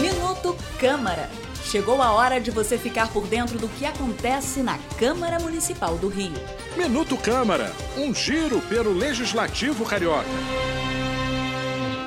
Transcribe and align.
Minuto 0.00 0.56
Câmara. 0.78 1.28
Chegou 1.64 2.00
a 2.00 2.12
hora 2.12 2.40
de 2.40 2.50
você 2.50 2.78
ficar 2.78 3.12
por 3.12 3.26
dentro 3.26 3.58
do 3.58 3.68
que 3.68 3.84
acontece 3.84 4.62
na 4.62 4.78
Câmara 4.98 5.38
Municipal 5.40 5.98
do 5.98 6.08
Rio. 6.08 6.32
Minuto 6.76 7.16
Câmara, 7.16 7.72
um 7.96 8.14
giro 8.14 8.60
pelo 8.62 8.92
Legislativo 8.92 9.84
Carioca. 9.84 10.28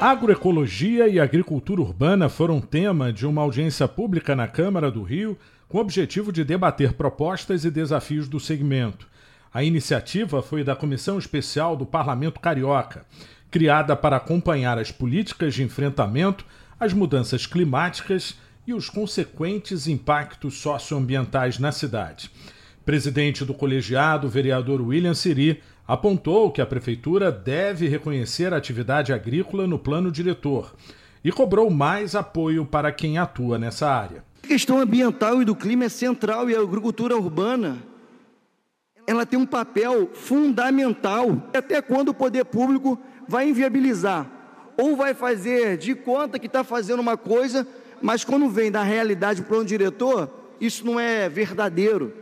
Agroecologia 0.00 1.08
e 1.08 1.18
agricultura 1.18 1.80
urbana 1.80 2.28
foram 2.28 2.60
tema 2.60 3.12
de 3.12 3.26
uma 3.26 3.42
audiência 3.42 3.88
pública 3.88 4.36
na 4.36 4.46
Câmara 4.46 4.90
do 4.90 5.02
Rio, 5.02 5.36
com 5.68 5.78
o 5.78 5.80
objetivo 5.80 6.32
de 6.32 6.44
debater 6.44 6.92
propostas 6.92 7.64
e 7.64 7.70
desafios 7.70 8.28
do 8.28 8.38
segmento. 8.38 9.08
A 9.52 9.62
iniciativa 9.62 10.40
foi 10.40 10.64
da 10.64 10.74
Comissão 10.74 11.18
Especial 11.18 11.76
do 11.76 11.84
Parlamento 11.84 12.40
Carioca, 12.40 13.04
criada 13.52 13.94
para 13.94 14.16
acompanhar 14.16 14.78
as 14.78 14.90
políticas 14.90 15.54
de 15.54 15.62
enfrentamento 15.62 16.44
às 16.80 16.94
mudanças 16.94 17.46
climáticas 17.46 18.34
e 18.66 18.72
os 18.72 18.88
consequentes 18.88 19.86
impactos 19.86 20.54
socioambientais 20.54 21.58
na 21.58 21.70
cidade. 21.70 22.30
Presidente 22.84 23.44
do 23.44 23.52
colegiado, 23.52 24.28
vereador 24.28 24.80
William 24.80 25.14
Siri, 25.14 25.62
apontou 25.86 26.50
que 26.50 26.62
a 26.62 26.66
prefeitura 26.66 27.30
deve 27.30 27.86
reconhecer 27.86 28.54
a 28.54 28.56
atividade 28.56 29.12
agrícola 29.12 29.66
no 29.66 29.78
plano 29.78 30.10
diretor 30.10 30.74
e 31.22 31.30
cobrou 31.30 31.70
mais 31.70 32.14
apoio 32.14 32.64
para 32.64 32.90
quem 32.90 33.18
atua 33.18 33.58
nessa 33.58 33.88
área. 33.88 34.24
A 34.42 34.46
questão 34.46 34.80
ambiental 34.80 35.42
e 35.42 35.44
do 35.44 35.54
clima 35.54 35.84
é 35.84 35.88
central 35.90 36.48
e 36.48 36.56
a 36.56 36.60
agricultura 36.60 37.16
urbana 37.16 37.91
ela 39.12 39.26
tem 39.26 39.38
um 39.38 39.46
papel 39.46 40.10
fundamental. 40.12 41.48
Até 41.54 41.80
quando 41.80 42.08
o 42.08 42.14
poder 42.14 42.44
público 42.44 42.98
vai 43.28 43.48
inviabilizar 43.48 44.30
ou 44.76 44.96
vai 44.96 45.14
fazer 45.14 45.76
de 45.76 45.94
conta 45.94 46.38
que 46.38 46.46
está 46.46 46.64
fazendo 46.64 47.00
uma 47.00 47.16
coisa, 47.16 47.66
mas 48.00 48.24
quando 48.24 48.48
vem 48.48 48.70
da 48.70 48.82
realidade 48.82 49.42
para 49.42 49.58
o 49.58 49.64
diretor, 49.64 50.30
isso 50.60 50.84
não 50.84 50.98
é 50.98 51.28
verdadeiro. 51.28 52.12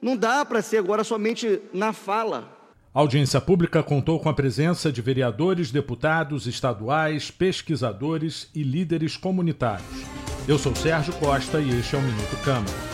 Não 0.00 0.16
dá 0.16 0.44
para 0.44 0.60
ser 0.60 0.78
agora 0.78 1.02
somente 1.02 1.60
na 1.72 1.92
fala. 1.92 2.52
A 2.92 3.00
audiência 3.00 3.40
pública 3.40 3.82
contou 3.82 4.20
com 4.20 4.28
a 4.28 4.34
presença 4.34 4.92
de 4.92 5.02
vereadores, 5.02 5.72
deputados 5.72 6.46
estaduais, 6.46 7.30
pesquisadores 7.30 8.48
e 8.54 8.62
líderes 8.62 9.16
comunitários. 9.16 10.04
Eu 10.46 10.58
sou 10.58 10.76
Sérgio 10.76 11.12
Costa 11.14 11.60
e 11.60 11.70
este 11.70 11.96
é 11.96 11.98
o 11.98 12.02
Minuto 12.02 12.36
Câmara. 12.44 12.93